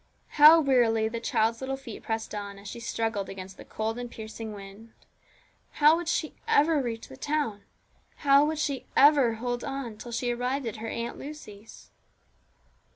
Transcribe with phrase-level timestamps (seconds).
[0.29, 4.09] How wearily the child's little feet pressed on, as she struggled against the cold and
[4.09, 4.93] piercing wind!
[5.73, 7.65] How would she ever reach the town?
[8.25, 11.91] How would she ever hold on till she arrived at her Aunt Lucy's?